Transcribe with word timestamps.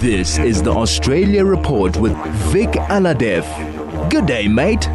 This 0.00 0.38
is 0.38 0.62
the 0.62 0.70
Australia 0.70 1.44
Report 1.44 1.94
with 1.98 2.16
Vic 2.50 2.70
Alhadeff. 2.70 3.44
Good 4.08 4.24
day, 4.24 4.48
mate. 4.48 4.88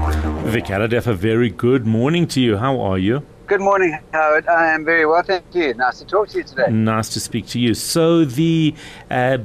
Vic 0.46 0.66
Alhadeff, 0.66 1.06
a 1.06 1.14
very 1.14 1.52
good 1.52 1.86
morning 1.86 2.26
to 2.30 2.42
you. 2.42 2.58
How 2.58 2.82
are 2.82 2.98
you? 2.98 3.24
Good 3.48 3.62
morning, 3.62 4.00
Howard. 4.12 4.48
I 4.48 4.74
am 4.74 4.84
very 4.84 5.06
well, 5.06 5.22
thank 5.22 5.54
you. 5.54 5.76
Nice 5.76 6.00
to 6.00 6.06
talk 6.06 6.30
to 6.30 6.40
you 6.40 6.44
today. 6.44 6.66
Nice 6.72 7.10
to 7.10 7.20
speak 7.20 7.46
to 7.48 7.60
you. 7.60 7.76
So, 7.76 8.26
the 8.26 8.74
uh, 9.12 9.38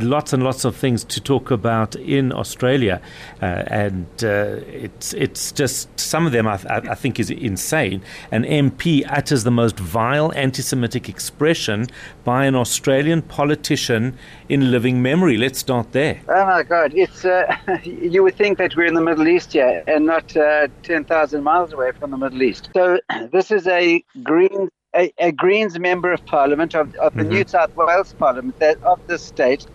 lots 0.00 0.32
and 0.32 0.42
lots 0.42 0.64
of 0.64 0.74
things 0.74 1.04
to 1.04 1.20
talk 1.20 1.52
about 1.52 1.94
in 1.94 2.32
Australia, 2.32 3.00
uh, 3.40 3.62
and 3.68 4.06
uh, 4.24 4.58
it's 4.66 5.14
it's 5.14 5.52
just 5.52 5.88
some 6.00 6.26
of 6.26 6.32
them 6.32 6.48
I, 6.48 6.54
I, 6.68 6.96
think 6.96 7.20
is 7.20 7.30
insane. 7.30 8.02
An 8.32 8.42
MP 8.42 9.04
utters 9.08 9.44
the 9.44 9.52
most 9.52 9.78
vile 9.78 10.32
anti-Semitic 10.34 11.08
expression 11.08 11.86
by 12.24 12.46
an 12.46 12.56
Australian 12.56 13.22
politician 13.22 14.18
in 14.48 14.72
living 14.72 15.00
memory. 15.00 15.36
Let's 15.36 15.60
start 15.60 15.92
there. 15.92 16.20
Oh 16.28 16.44
my 16.44 16.64
God! 16.64 16.92
It's 16.92 17.24
uh, 17.24 17.56
you 17.84 18.24
would 18.24 18.34
think 18.34 18.58
that 18.58 18.74
we're 18.74 18.86
in 18.86 18.94
the 18.94 19.00
Middle 19.00 19.28
East 19.28 19.52
here 19.52 19.84
and 19.86 20.06
not 20.06 20.36
uh, 20.36 20.66
ten 20.82 21.04
thousand 21.04 21.44
miles 21.44 21.72
away 21.72 21.92
from 21.92 22.10
the 22.10 22.18
Middle 22.18 22.42
East. 22.42 22.70
So 22.74 22.98
this 23.30 23.43
this 23.48 23.62
is 23.62 23.66
a 23.66 24.02
Green 24.22 24.70
a, 24.96 25.12
a 25.18 25.32
Greens 25.32 25.78
member 25.78 26.12
of 26.12 26.24
Parliament 26.24 26.74
of, 26.74 26.94
of 26.96 27.14
the 27.14 27.22
mm-hmm. 27.22 27.32
New 27.32 27.44
South 27.46 27.74
Wales 27.76 28.14
Parliament 28.14 28.58
that, 28.60 28.82
of 28.84 29.04
the 29.06 29.18
state, 29.18 29.66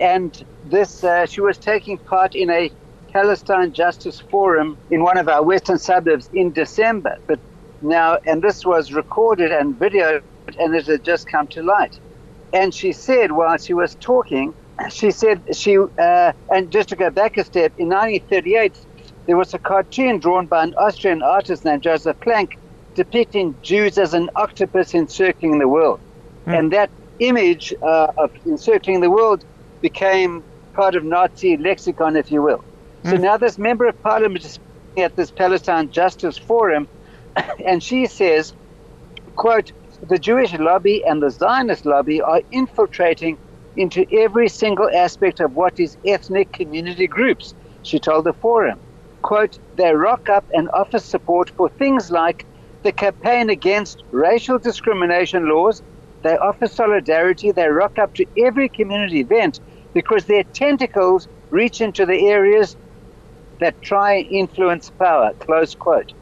and 0.00 0.44
this 0.64 1.04
uh, 1.04 1.26
she 1.26 1.40
was 1.40 1.56
taking 1.58 1.98
part 1.98 2.34
in 2.34 2.50
a 2.50 2.72
Palestine 3.12 3.72
Justice 3.72 4.20
Forum 4.20 4.76
in 4.90 5.04
one 5.04 5.16
of 5.16 5.28
our 5.28 5.42
western 5.42 5.78
suburbs 5.78 6.28
in 6.32 6.50
December. 6.50 7.16
But 7.28 7.38
now, 7.82 8.18
and 8.26 8.42
this 8.42 8.66
was 8.66 8.92
recorded 8.92 9.52
and 9.52 9.78
videoed, 9.78 10.22
and 10.58 10.74
it 10.74 10.86
had 10.86 11.04
just 11.04 11.28
come 11.28 11.46
to 11.48 11.62
light. 11.62 11.98
And 12.52 12.74
she 12.74 12.92
said 12.92 13.32
while 13.32 13.58
she 13.58 13.74
was 13.74 13.94
talking, 13.96 14.54
she 14.90 15.12
said 15.12 15.40
she 15.54 15.78
uh, 15.78 16.32
and 16.52 16.72
just 16.72 16.88
to 16.88 16.96
go 16.96 17.10
back 17.10 17.36
a 17.36 17.44
step, 17.44 17.72
in 17.78 17.90
1938 17.90 18.74
there 19.26 19.36
was 19.36 19.54
a 19.54 19.58
cartoon 19.58 20.18
drawn 20.18 20.46
by 20.46 20.64
an 20.64 20.74
Austrian 20.74 21.22
artist 21.22 21.64
named 21.64 21.82
Joseph 21.82 22.18
Planck 22.20 22.54
depicting 22.94 23.54
Jews 23.62 23.98
as 23.98 24.14
an 24.14 24.30
octopus 24.36 24.94
encircling 24.94 25.58
the 25.58 25.68
world. 25.68 26.00
Mm. 26.46 26.58
And 26.58 26.72
that 26.72 26.90
image 27.18 27.74
uh, 27.82 28.12
of 28.16 28.30
encircling 28.46 29.00
the 29.00 29.10
world 29.10 29.44
became 29.80 30.42
part 30.74 30.96
of 30.96 31.04
Nazi 31.04 31.56
lexicon, 31.56 32.16
if 32.16 32.30
you 32.30 32.42
will. 32.42 32.64
Mm. 33.04 33.10
So 33.10 33.16
hmm. 33.16 33.22
now 33.22 33.36
this 33.36 33.58
member 33.58 33.86
of 33.86 34.00
parliament 34.02 34.44
is 34.44 34.52
speaking 34.52 35.04
at 35.04 35.14
this 35.16 35.30
Palestine 35.30 35.90
Justice 35.90 36.38
Forum, 36.38 36.88
and 37.64 37.82
she 37.82 38.06
says, 38.06 38.52
quote, 39.36 39.72
the 40.08 40.18
Jewish 40.18 40.52
lobby 40.58 41.04
and 41.04 41.22
the 41.22 41.30
Zionist 41.30 41.86
lobby 41.86 42.20
are 42.20 42.42
infiltrating 42.50 43.38
into 43.76 44.06
every 44.12 44.48
single 44.48 44.88
aspect 44.94 45.40
of 45.40 45.56
what 45.56 45.80
is 45.80 45.96
ethnic 46.04 46.52
community 46.52 47.06
groups, 47.06 47.54
she 47.82 47.98
told 47.98 48.24
the 48.24 48.32
forum. 48.32 48.78
Quote, 49.22 49.58
they 49.76 49.92
rock 49.94 50.28
up 50.28 50.44
and 50.52 50.68
offer 50.70 50.98
support 50.98 51.50
for 51.50 51.68
things 51.68 52.10
like 52.10 52.44
the 52.84 52.92
campaign 52.92 53.50
against 53.50 54.02
racial 54.12 54.58
discrimination 54.58 55.48
laws. 55.48 55.82
They 56.22 56.36
offer 56.38 56.68
solidarity. 56.68 57.50
They 57.50 57.66
rock 57.66 57.98
up 57.98 58.14
to 58.14 58.26
every 58.38 58.68
community 58.68 59.20
event 59.20 59.60
because 59.92 60.26
their 60.26 60.44
tentacles 60.44 61.26
reach 61.50 61.80
into 61.80 62.06
the 62.06 62.28
areas 62.28 62.76
that 63.60 63.80
try 63.82 64.14
and 64.14 64.26
influence 64.30 64.90
power. 64.90 65.32
Close 65.40 65.74
quote. 65.74 66.12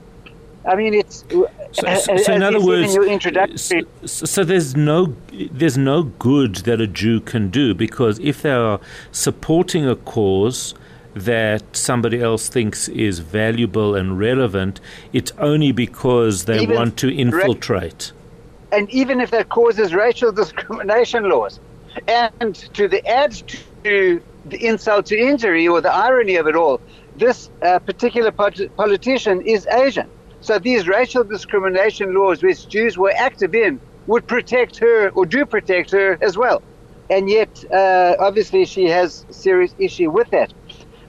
I 0.64 0.76
mean, 0.76 0.94
it's 0.94 1.24
so, 1.28 1.48
so, 1.72 2.16
so 2.16 2.32
in 2.32 2.42
other 2.42 2.64
words, 2.64 2.94
in 2.94 3.56
so, 3.58 3.80
so 4.04 4.44
there's 4.44 4.76
no 4.76 5.16
there's 5.32 5.76
no 5.76 6.04
good 6.04 6.56
that 6.66 6.80
a 6.80 6.86
Jew 6.86 7.20
can 7.20 7.50
do 7.50 7.74
because 7.74 8.20
if 8.20 8.42
they 8.42 8.52
are 8.52 8.78
supporting 9.10 9.88
a 9.88 9.96
cause 9.96 10.74
that 11.14 11.76
somebody 11.76 12.20
else 12.20 12.48
thinks 12.48 12.88
is 12.88 13.18
valuable 13.18 13.94
and 13.94 14.18
relevant, 14.18 14.80
it's 15.12 15.32
only 15.38 15.72
because 15.72 16.44
they 16.46 16.62
even 16.62 16.76
want 16.76 16.96
to 16.98 17.14
infiltrate. 17.14 18.12
Ra- 18.14 18.78
and 18.78 18.90
even 18.90 19.20
if 19.20 19.30
that 19.30 19.48
causes 19.48 19.94
racial 19.94 20.32
discrimination 20.42 21.28
laws, 21.28 21.60
and 22.08 22.54
to 22.74 22.88
the 22.88 23.06
add 23.06 23.42
to 23.84 24.22
the 24.46 24.66
insult 24.66 25.06
to 25.06 25.18
injury 25.18 25.68
or 25.68 25.80
the 25.80 25.92
irony 25.92 26.36
of 26.36 26.46
it 26.46 26.56
all, 26.56 26.80
this 27.16 27.50
uh, 27.62 27.78
particular 27.80 28.32
politician 28.32 29.42
is 29.42 29.66
Asian. 29.66 30.08
So 30.40 30.58
these 30.58 30.88
racial 30.88 31.22
discrimination 31.22 32.14
laws, 32.14 32.42
which 32.42 32.68
Jews 32.68 32.98
were 32.98 33.12
active 33.16 33.54
in, 33.54 33.80
would 34.06 34.26
protect 34.26 34.78
her 34.78 35.10
or 35.10 35.26
do 35.26 35.46
protect 35.46 35.90
her 35.92 36.18
as 36.20 36.36
well. 36.36 36.62
And 37.10 37.28
yet, 37.28 37.64
uh, 37.70 38.16
obviously, 38.18 38.64
she 38.64 38.86
has 38.86 39.24
serious 39.30 39.74
issue 39.78 40.10
with 40.10 40.30
that. 40.30 40.52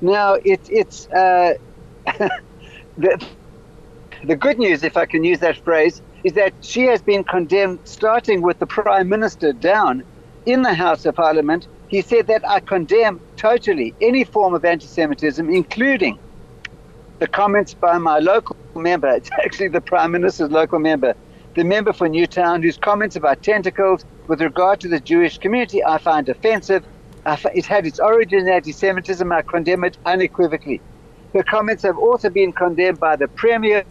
Now, 0.03 0.35
it, 0.45 0.61
it's 0.69 1.07
uh, 1.09 1.53
the, 2.97 3.27
the 4.23 4.35
good 4.37 4.59
news, 4.59 4.83
if 4.83 4.97
I 4.97 5.05
can 5.07 5.23
use 5.23 5.39
that 5.39 5.57
phrase, 5.63 6.01
is 6.23 6.33
that 6.33 6.55
she 6.61 6.83
has 6.83 7.01
been 7.01 7.23
condemned, 7.23 7.81
starting 7.85 8.41
with 8.41 8.59
the 8.59 8.67
Prime 8.67 9.09
Minister 9.09 9.53
down 9.53 10.03
in 10.45 10.63
the 10.63 10.73
House 10.75 11.05
of 11.05 11.15
Parliament. 11.15 11.67
He 11.87 12.01
said 12.01 12.27
that 12.27 12.43
I 12.47 12.61
condemn 12.61 13.21
totally 13.37 13.95
any 14.01 14.25
form 14.25 14.55
of 14.55 14.65
anti 14.65 14.87
Semitism, 14.87 15.49
including 15.49 16.19
the 17.19 17.27
comments 17.27 17.75
by 17.75 17.97
my 17.99 18.19
local 18.19 18.57
member. 18.75 19.09
It's 19.09 19.29
actually 19.43 19.69
the 19.69 19.81
Prime 19.81 20.11
Minister's 20.11 20.51
local 20.51 20.79
member, 20.79 21.15
the 21.55 21.65
member 21.65 21.93
for 21.93 22.09
Newtown, 22.09 22.63
whose 22.63 22.77
comments 22.77 23.15
about 23.15 23.41
tentacles 23.43 24.05
with 24.27 24.41
regard 24.41 24.81
to 24.81 24.89
the 24.89 24.99
Jewish 25.01 25.39
community 25.39 25.83
I 25.85 25.99
find 25.99 26.29
offensive 26.29 26.85
it 27.25 27.65
had 27.65 27.85
its 27.85 27.99
origin 27.99 28.39
in 28.39 28.49
anti 28.49 28.71
Semitism. 28.71 29.31
I 29.31 29.41
condemn 29.41 29.83
it 29.83 29.97
unequivocally. 30.05 30.81
Her 31.33 31.43
comments 31.43 31.83
have 31.83 31.97
also 31.97 32.29
been 32.29 32.51
condemned 32.51 32.99
by 32.99 33.15
the 33.15 33.27
Premier 33.27 33.83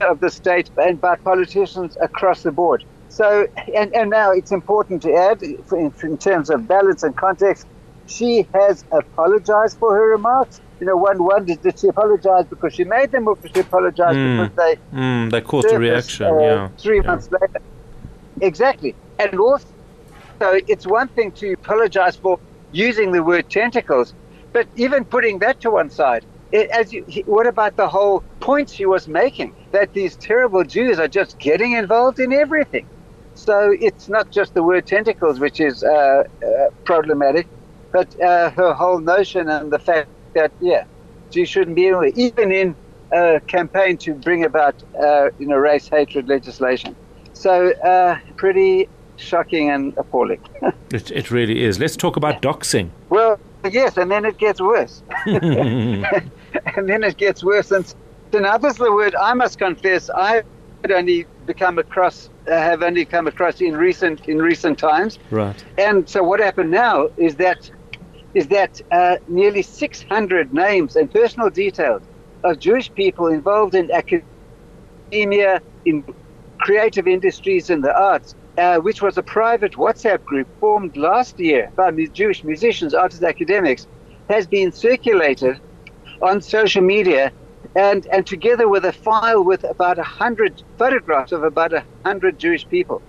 of 0.00 0.20
the 0.20 0.30
state 0.30 0.70
and 0.76 1.00
by 1.00 1.16
politicians 1.16 1.96
across 2.00 2.42
the 2.42 2.52
board. 2.52 2.84
So, 3.08 3.46
and, 3.74 3.94
and 3.94 4.10
now 4.10 4.32
it's 4.32 4.52
important 4.52 5.02
to 5.02 5.14
add, 5.14 5.42
in, 5.42 5.92
in 6.02 6.18
terms 6.18 6.50
of 6.50 6.68
balance 6.68 7.02
and 7.02 7.16
context, 7.16 7.66
she 8.06 8.46
has 8.54 8.84
apologized 8.90 9.78
for 9.78 9.94
her 9.94 10.08
remarks. 10.08 10.60
You 10.80 10.86
know, 10.86 10.96
one 10.96 11.22
wonders 11.22 11.56
did 11.58 11.78
she 11.78 11.88
apologize 11.88 12.46
because 12.46 12.74
she 12.74 12.84
made 12.84 13.10
them 13.10 13.26
or 13.26 13.36
did 13.36 13.52
she 13.54 13.60
apologize 13.60 14.14
mm, 14.14 14.48
because 14.48 14.56
they 14.56 14.96
mm, 14.96 15.30
they 15.30 15.40
caused 15.40 15.72
a 15.72 15.78
reaction? 15.78 16.26
Uh, 16.26 16.38
yeah, 16.38 16.68
three 16.78 16.98
yeah. 16.98 17.06
months 17.06 17.28
later, 17.32 17.60
exactly. 18.40 18.94
And 19.18 19.40
also, 19.40 19.66
so 20.38 20.60
it's 20.68 20.86
one 20.86 21.08
thing 21.08 21.32
to 21.32 21.54
apologize 21.54 22.14
for 22.14 22.38
using 22.70 23.12
the 23.12 23.22
word 23.24 23.48
tentacles. 23.50 24.14
But 24.52 24.68
even 24.76 25.06
putting 25.06 25.40
that 25.40 25.60
to 25.62 25.70
one 25.72 25.90
side, 25.90 26.26
it, 26.52 26.70
as 26.70 26.92
you, 26.92 27.04
what 27.26 27.46
about 27.46 27.76
the 27.76 27.88
whole 27.88 28.24
point 28.40 28.70
she 28.70 28.86
was 28.86 29.08
making 29.08 29.54
that 29.72 29.92
these 29.94 30.16
terrible 30.16 30.64
Jews 30.64 30.98
are 30.98 31.08
just 31.08 31.38
getting 31.40 31.72
involved 31.72 32.18
in 32.20 32.32
everything? 32.32 32.86
So 33.34 33.74
it's 33.80 34.08
not 34.08 34.30
just 34.32 34.54
the 34.54 34.62
word 34.64 34.86
tentacles 34.86 35.40
which 35.40 35.60
is 35.60 35.82
uh, 35.82 36.24
uh, 36.44 36.66
problematic, 36.86 37.48
but 37.92 38.08
uh, 38.22 38.50
her 38.50 38.74
whole 38.74 39.00
notion 39.00 39.48
and 39.48 39.72
the 39.72 39.78
fact 39.80 40.10
that 40.34 40.52
yeah, 40.60 40.84
she 41.30 41.46
shouldn't 41.46 41.76
be 41.76 41.92
even 42.16 42.52
in 42.52 42.76
a 43.12 43.40
campaign 43.48 43.98
to 43.98 44.14
bring 44.14 44.44
about 44.44 44.80
uh, 45.02 45.28
you 45.38 45.46
know 45.48 45.56
race 45.56 45.88
hatred 45.90 46.28
legislation. 46.28 46.96
So 47.34 47.72
uh, 47.84 48.18
pretty 48.38 48.90
shocking 49.18 49.70
and 49.70 49.96
appalling. 49.96 50.40
it, 50.92 51.10
it 51.10 51.30
really 51.30 51.64
is. 51.64 51.78
Let's 51.78 51.96
talk 51.96 52.16
about 52.16 52.42
doxing. 52.42 52.90
Well, 53.10 53.38
yes, 53.70 53.96
and 53.96 54.10
then 54.10 54.24
it 54.24 54.38
gets 54.38 54.60
worse. 54.60 55.02
and 55.26 56.88
then 56.88 57.04
it 57.04 57.16
gets 57.16 57.42
worse. 57.44 57.70
And 57.70 57.84
this 58.30 58.72
is 58.72 58.76
the 58.78 58.92
word 58.92 59.14
I 59.14 59.34
must 59.34 59.58
confess 59.58 60.10
I 60.10 60.42
had 60.82 60.92
only 60.92 61.26
become 61.46 61.78
across 61.78 62.30
uh, 62.46 62.52
have 62.52 62.82
only 62.82 63.04
come 63.04 63.26
across 63.26 63.60
in 63.60 63.76
recent 63.76 64.28
in 64.28 64.40
recent 64.40 64.78
times. 64.78 65.18
Right. 65.30 65.62
And 65.76 66.08
so 66.08 66.22
what 66.22 66.40
happened 66.40 66.70
now 66.70 67.08
is 67.16 67.36
that 67.36 67.70
is 68.34 68.48
that 68.48 68.80
uh, 68.92 69.16
nearly 69.26 69.62
600 69.62 70.52
names 70.52 70.96
and 70.96 71.10
personal 71.10 71.50
details 71.50 72.02
of 72.44 72.58
Jewish 72.58 72.92
people 72.94 73.26
involved 73.26 73.74
in 73.74 73.90
academia, 73.90 75.60
in 75.84 76.04
creative 76.58 77.08
industries, 77.08 77.70
in 77.70 77.80
the 77.80 77.94
arts 77.98 78.34
uh, 78.58 78.78
which 78.78 79.00
was 79.00 79.16
a 79.16 79.22
private 79.22 79.74
WhatsApp 79.74 80.24
group 80.24 80.48
formed 80.58 80.96
last 80.96 81.38
year 81.38 81.70
by 81.76 81.90
Jewish 82.12 82.42
musicians, 82.42 82.92
artists, 82.92 83.22
academics, 83.22 83.86
has 84.28 84.46
been 84.46 84.72
circulated 84.72 85.60
on 86.22 86.42
social 86.42 86.82
media 86.82 87.32
and, 87.76 88.06
and 88.12 88.26
together 88.26 88.68
with 88.68 88.84
a 88.84 88.92
file 88.92 89.44
with 89.44 89.62
about 89.64 89.96
100 89.96 90.62
photographs 90.76 91.32
of 91.32 91.44
about 91.44 91.72
100 91.72 92.38
Jewish 92.38 92.66
people. 92.68 93.00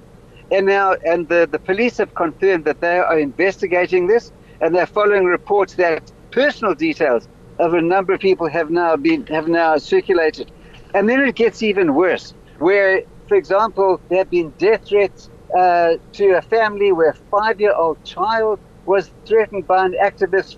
And 0.52 0.68
now, 0.68 0.96
and 1.06 1.28
the, 1.30 1.48
the 1.52 1.60
police 1.60 1.98
have 1.98 2.14
confirmed 2.14 2.66
that 2.66 2.82
they 2.82 3.00
are 3.00 3.20
investigating 3.20 4.08
this 4.08 4.32
and 4.62 4.76
they're 4.76 4.86
following 4.86 5.26
reports 5.26 5.76
that 5.76 6.12
personal 6.32 6.76
details 6.76 7.28
of 7.58 7.74
a 7.74 7.82
number 7.82 8.14
of 8.14 8.20
people 8.20 8.48
have 8.48 8.70
now 8.70 8.96
been 8.96 9.26
have 9.28 9.48
now 9.48 9.78
circulated. 9.78 10.52
And 10.94 11.10
then 11.10 11.20
it 11.22 11.36
gets 11.36 11.62
even 11.62 11.96
worse, 11.96 12.34
where, 12.60 13.04
for 13.28 13.36
example, 13.36 14.02
there 14.10 14.20
have 14.20 14.30
been 14.30 14.52
death 14.58 14.86
threats 14.88 15.30
uh, 15.58 15.94
to 16.14 16.32
a 16.38 16.42
family 16.42 16.92
where 16.92 17.10
a 17.12 17.16
five 17.32 17.60
year 17.60 17.74
old 17.76 18.04
child 18.04 18.60
was 18.86 19.12
threatened 19.28 19.68
by 19.68 19.86
an 19.86 19.96
activist 20.04 20.58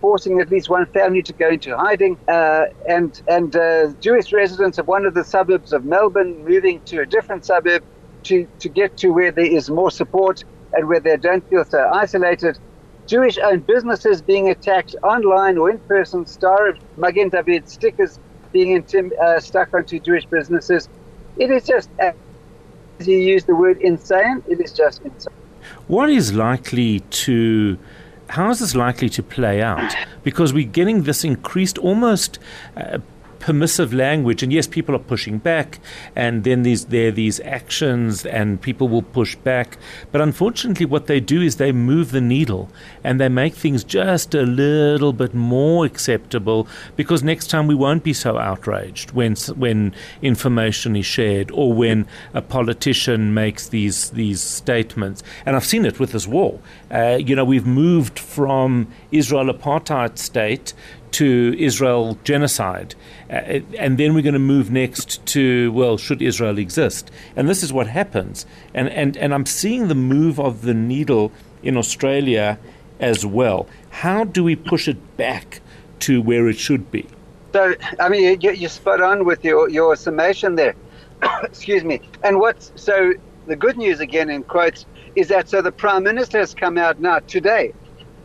forcing 0.00 0.40
at 0.40 0.50
least 0.50 0.68
one 0.70 0.86
family 0.88 1.22
to 1.22 1.34
go 1.34 1.50
into 1.50 1.76
hiding, 1.76 2.18
uh, 2.28 2.64
and 2.88 3.14
and 3.28 3.56
uh, 3.56 3.92
Jewish 4.02 4.32
residents 4.32 4.78
of 4.78 4.86
one 4.88 5.06
of 5.06 5.14
the 5.14 5.24
suburbs 5.24 5.72
of 5.72 5.84
Melbourne 5.84 6.44
moving 6.46 6.82
to 6.86 7.00
a 7.00 7.06
different 7.06 7.44
suburb 7.44 7.82
to, 8.26 8.46
to 8.60 8.68
get 8.68 8.96
to 8.98 9.10
where 9.10 9.32
there 9.32 9.46
is 9.46 9.70
more 9.70 9.90
support 9.90 10.40
and 10.72 10.88
where 10.88 11.00
they 11.00 11.16
don't 11.16 11.46
feel 11.48 11.64
so 11.64 11.88
isolated. 11.94 12.58
Jewish 13.08 13.38
owned 13.38 13.66
businesses 13.66 14.22
being 14.22 14.48
attacked 14.50 14.94
online 15.02 15.58
or 15.58 15.70
in 15.70 15.80
person, 15.88 16.26
star 16.26 16.68
of 16.68 16.78
Magen 16.96 17.30
David 17.30 17.68
stickers 17.68 18.18
being 18.52 18.80
intim- 18.82 19.10
uh, 19.22 19.40
stuck 19.40 19.68
onto 19.74 20.00
Jewish 20.00 20.26
businesses. 20.30 20.88
It 21.36 21.50
is 21.50 21.64
just, 21.66 21.90
you 23.06 23.18
use 23.18 23.44
the 23.44 23.54
word 23.54 23.78
insane, 23.80 24.42
it 24.48 24.60
is 24.60 24.72
just 24.72 25.02
insane. 25.02 25.34
What 25.88 26.10
is 26.10 26.32
likely 26.32 27.00
to 27.00 27.78
how 28.30 28.48
is 28.50 28.60
this 28.60 28.76
likely 28.76 29.08
to 29.10 29.22
play 29.22 29.60
out? 29.60 29.92
Because 30.22 30.52
we're 30.52 30.68
getting 30.68 31.02
this 31.02 31.24
increased, 31.24 31.78
almost 31.78 32.38
uh, 32.76 32.98
permissive 33.40 33.92
language, 33.92 34.42
and 34.42 34.52
yes, 34.52 34.66
people 34.66 34.94
are 34.94 35.00
pushing 35.00 35.38
back, 35.38 35.80
and 36.14 36.44
then 36.44 36.62
these, 36.62 36.84
there 36.86 37.08
are 37.08 37.12
these 37.12 37.40
actions, 37.40 38.24
and 38.24 38.60
people 38.60 38.88
will 38.88 39.02
push 39.02 39.34
back. 39.34 39.78
But 40.12 40.20
unfortunately, 40.20 40.86
what 40.86 41.06
they 41.06 41.18
do 41.18 41.42
is 41.42 41.56
they 41.56 41.72
move 41.72 42.12
the 42.12 42.20
needle 42.20 42.68
and 43.02 43.20
they 43.20 43.28
make 43.28 43.54
things 43.54 43.82
just 43.82 44.34
a 44.34 44.42
little 44.42 45.12
bit 45.12 45.34
more 45.34 45.84
acceptable 45.84 46.68
because 46.96 47.22
next 47.22 47.48
time 47.48 47.66
we 47.66 47.74
won't 47.74 48.04
be 48.04 48.12
so 48.12 48.38
outraged 48.38 49.12
when 49.12 49.34
when 49.56 49.94
information 50.22 50.94
is 50.96 51.06
shared 51.06 51.50
or 51.52 51.72
when 51.72 52.06
a 52.34 52.42
politician 52.42 53.34
makes 53.34 53.68
these 53.68 54.10
these 54.10 54.40
statements. 54.40 55.22
And 55.46 55.56
I've 55.56 55.64
seen 55.64 55.84
it 55.84 55.98
with 55.98 56.12
this 56.12 56.26
war. 56.26 56.60
Uh, 56.90 57.18
you 57.20 57.34
know, 57.34 57.44
we've 57.44 57.66
moved 57.66 58.18
from 58.18 58.88
Israel 59.10 59.52
apartheid 59.52 60.18
state 60.18 60.74
to 61.12 61.56
Israel 61.58 62.18
genocide. 62.24 62.94
Uh, 63.30 63.60
and 63.78 63.96
then 63.96 64.14
we're 64.14 64.22
going 64.22 64.32
to 64.32 64.38
move 64.38 64.70
next 64.70 65.24
to, 65.24 65.70
well, 65.72 65.96
should 65.96 66.20
Israel 66.20 66.58
exist? 66.58 67.10
And 67.36 67.48
this 67.48 67.62
is 67.62 67.72
what 67.72 67.86
happens. 67.86 68.44
And, 68.74 68.88
and, 68.88 69.16
and 69.16 69.32
I'm 69.32 69.46
seeing 69.46 69.88
the 69.88 69.94
move 69.94 70.40
of 70.40 70.62
the 70.62 70.74
needle 70.74 71.30
in 71.62 71.76
Australia 71.76 72.58
as 72.98 73.24
well. 73.24 73.68
How 73.90 74.24
do 74.24 74.42
we 74.42 74.56
push 74.56 74.88
it 74.88 75.16
back 75.16 75.60
to 76.00 76.20
where 76.20 76.48
it 76.48 76.58
should 76.58 76.90
be? 76.90 77.06
So, 77.52 77.74
I 77.98 78.08
mean, 78.08 78.40
you, 78.40 78.52
you're 78.52 78.68
spot 78.68 79.00
on 79.00 79.24
with 79.24 79.44
your, 79.44 79.68
your 79.68 79.94
summation 79.96 80.56
there. 80.56 80.74
Excuse 81.42 81.84
me. 81.84 82.00
And 82.24 82.40
what's 82.40 82.72
so 82.74 83.12
the 83.46 83.56
good 83.56 83.76
news 83.76 84.00
again 84.00 84.28
in 84.28 84.42
quotes 84.42 84.86
is 85.14 85.28
that 85.28 85.48
so 85.48 85.62
the 85.62 85.72
Prime 85.72 86.02
Minister 86.02 86.38
has 86.38 86.54
come 86.54 86.78
out 86.78 87.00
now 87.00 87.20
today 87.20 87.72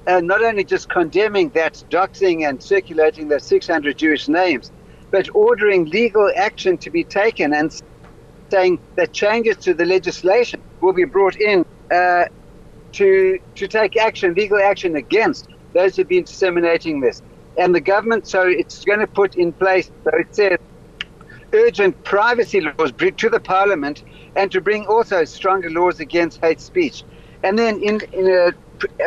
uh, 0.07 0.21
not 0.21 0.43
only 0.43 0.63
just 0.63 0.89
condemning 0.89 1.49
that 1.49 1.83
doxing 1.89 2.47
and 2.47 2.61
circulating 2.61 3.27
the 3.27 3.39
600 3.39 3.97
Jewish 3.97 4.27
names, 4.27 4.71
but 5.15 5.29
ordering 5.33 5.85
legal 5.85 6.29
action 6.35 6.77
to 6.77 6.91
be 6.91 7.05
taken 7.05 7.53
and 7.53 7.71
saying 8.51 8.77
that 8.97 9.13
changes 9.13 9.55
to 9.55 9.73
the 9.73 9.85
legislation 9.85 10.61
will 10.81 10.91
be 10.91 11.05
brought 11.05 11.37
in 11.37 11.63
uh, 11.89 12.25
to 12.91 13.39
to 13.55 13.65
take 13.65 13.95
action, 13.95 14.33
legal 14.33 14.59
action 14.59 14.97
against 14.97 15.47
those 15.73 15.95
who've 15.95 16.09
been 16.09 16.25
disseminating 16.25 16.99
this. 16.99 17.21
And 17.57 17.73
the 17.73 17.79
government, 17.79 18.27
so 18.27 18.45
it's 18.45 18.83
going 18.83 18.99
to 18.99 19.07
put 19.07 19.37
in 19.37 19.53
place, 19.53 19.89
so 20.03 20.11
it 20.19 20.27
says, 20.35 20.57
urgent 21.53 21.95
privacy 22.03 22.59
laws 22.59 22.91
to 22.99 23.29
the 23.29 23.39
parliament 23.39 24.03
and 24.35 24.51
to 24.51 24.59
bring 24.59 24.85
also 24.87 25.23
stronger 25.23 25.69
laws 25.69 26.01
against 26.01 26.39
hate 26.41 26.59
speech. 26.59 27.05
And 27.41 27.57
then 27.57 27.81
in, 27.81 28.01
in 28.11 28.27
a 28.27 28.47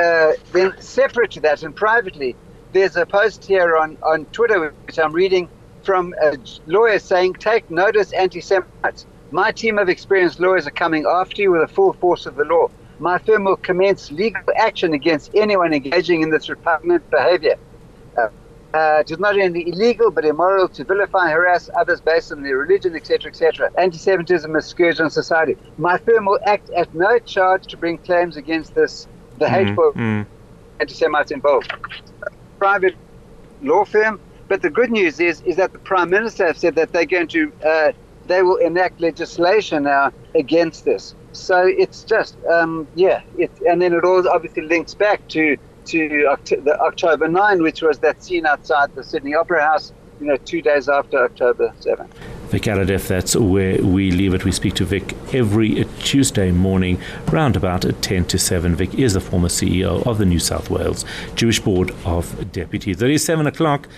uh, 0.02 0.32
then 0.54 0.72
separate 0.80 1.32
to 1.32 1.40
that 1.40 1.62
and 1.62 1.76
privately, 1.76 2.34
there's 2.72 2.96
a 2.96 3.04
post 3.04 3.44
here 3.44 3.76
on, 3.76 3.98
on 4.02 4.24
Twitter 4.32 4.74
which 4.86 4.98
I'm 4.98 5.12
reading 5.12 5.50
from 5.88 6.14
a 6.20 6.36
lawyer 6.66 6.98
saying, 6.98 7.32
Take 7.32 7.70
notice, 7.70 8.12
anti 8.12 8.42
Semites. 8.42 9.06
My 9.30 9.50
team 9.52 9.78
of 9.78 9.88
experienced 9.88 10.38
lawyers 10.38 10.66
are 10.66 10.70
coming 10.84 11.06
after 11.06 11.40
you 11.40 11.50
with 11.52 11.62
the 11.62 11.74
full 11.74 11.94
force 11.94 12.26
of 12.26 12.34
the 12.34 12.44
law. 12.44 12.68
My 12.98 13.16
firm 13.16 13.44
will 13.44 13.56
commence 13.56 14.12
legal 14.12 14.42
action 14.54 14.92
against 14.92 15.34
anyone 15.34 15.72
engaging 15.72 16.20
in 16.20 16.28
this 16.28 16.50
repugnant 16.50 17.10
behavior. 17.10 17.56
Uh, 18.18 18.28
uh, 18.74 18.98
it 19.00 19.10
is 19.10 19.18
not 19.18 19.40
only 19.40 19.66
illegal 19.66 20.10
but 20.10 20.26
immoral 20.26 20.68
to 20.68 20.84
vilify 20.84 21.30
and 21.30 21.32
harass 21.32 21.70
others 21.74 22.02
based 22.02 22.32
on 22.32 22.42
their 22.42 22.58
religion, 22.58 22.94
etc., 22.94 23.30
etc. 23.30 23.70
Anti-Semitism 23.78 24.56
is 24.56 24.66
a 24.66 24.68
scourge 24.68 25.00
on 25.00 25.08
society. 25.08 25.56
My 25.78 25.96
firm 25.96 26.26
will 26.26 26.40
act 26.44 26.68
at 26.76 26.94
no 26.94 27.18
charge 27.20 27.66
to 27.68 27.78
bring 27.78 27.96
claims 27.96 28.36
against 28.36 28.74
this 28.74 29.08
the 29.38 29.46
mm, 29.46 29.48
hateful 29.48 29.92
mm. 29.94 30.26
anti-Semites 30.80 31.30
involved. 31.30 31.72
Private 32.58 32.94
law 33.62 33.86
firm. 33.86 34.20
But 34.48 34.62
the 34.62 34.70
good 34.70 34.90
news 34.90 35.20
is 35.20 35.40
is 35.42 35.56
that 35.56 35.72
the 35.72 35.78
Prime 35.78 36.10
Minister 36.10 36.46
has 36.46 36.58
said 36.58 36.74
that 36.76 36.92
they're 36.92 37.04
going 37.04 37.28
to 37.28 37.52
uh, 37.64 37.92
they 38.26 38.42
will 38.42 38.56
enact 38.56 39.00
legislation 39.00 39.84
now 39.84 40.12
against 40.34 40.84
this. 40.84 41.14
So 41.32 41.66
it's 41.66 42.04
just 42.04 42.36
um, 42.46 42.86
yeah, 42.94 43.22
it, 43.36 43.50
and 43.68 43.80
then 43.80 43.92
it 43.92 44.04
all 44.04 44.26
obviously 44.28 44.62
links 44.62 44.94
back 44.94 45.26
to 45.28 45.56
to 45.88 46.08
the 46.64 46.78
October 46.80 47.28
9, 47.28 47.62
which 47.62 47.82
was 47.82 47.98
that 48.00 48.22
scene 48.22 48.46
outside 48.46 48.94
the 48.94 49.02
Sydney 49.02 49.34
Opera 49.34 49.62
House, 49.62 49.92
you 50.20 50.26
know, 50.26 50.36
two 50.36 50.60
days 50.60 50.88
after 50.88 51.24
October 51.24 51.72
7. 51.80 52.06
Vic 52.48 52.62
Alhadeff, 52.62 53.08
that's 53.08 53.36
where 53.36 53.82
we 53.82 54.10
leave 54.10 54.32
it. 54.34 54.44
We 54.44 54.52
speak 54.52 54.74
to 54.74 54.84
Vic 54.84 55.14
every 55.34 55.84
Tuesday 56.00 56.50
morning, 56.50 57.00
round 57.30 57.56
about 57.56 57.82
10 58.02 58.24
to 58.26 58.38
7. 58.38 58.74
Vic 58.74 58.94
is 58.94 59.14
the 59.14 59.20
former 59.20 59.48
CEO 59.48 60.06
of 60.06 60.18
the 60.18 60.24
New 60.24 60.38
South 60.38 60.70
Wales 60.70 61.04
Jewish 61.34 61.60
Board 61.60 61.90
of 62.04 62.52
Deputies. 62.52 63.00
It 63.02 63.10
is 63.10 63.24
7 63.24 63.46
o'clock. 63.46 63.88